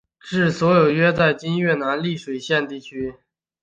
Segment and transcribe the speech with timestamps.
[0.19, 3.13] 治所约在今越南丽水县地区。